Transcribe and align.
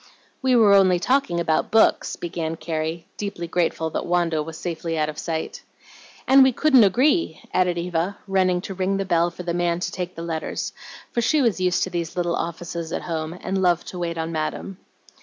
"We 0.41 0.55
were 0.55 0.73
only 0.73 0.97
talking 0.97 1.39
about 1.39 1.69
books," 1.69 2.15
began 2.15 2.55
Carrie, 2.55 3.05
deeply 3.17 3.45
grateful 3.45 3.91
that 3.91 4.03
Wanda 4.07 4.41
was 4.41 4.57
safely 4.57 4.97
out 4.97 5.09
of 5.09 5.19
sight. 5.19 5.61
"And 6.27 6.41
we 6.41 6.51
couldn't 6.51 6.83
agree," 6.83 7.39
added 7.53 7.77
Eva, 7.77 8.17
running 8.27 8.61
to 8.61 8.73
ring 8.73 8.97
the 8.97 9.05
bell 9.05 9.29
for 9.29 9.43
the 9.43 9.53
man 9.53 9.79
to 9.79 9.91
take 9.91 10.15
the 10.15 10.23
letters, 10.23 10.73
for 11.11 11.21
she 11.21 11.39
was 11.39 11.61
used 11.61 11.83
to 11.83 11.91
these 11.91 12.17
little 12.17 12.35
offices 12.35 12.91
at 12.91 13.03
home, 13.03 13.33
and 13.41 13.61
loved 13.61 13.89
to 13.89 13.99
wait 13.99 14.17
on 14.17 14.31
Madam. 14.31 14.79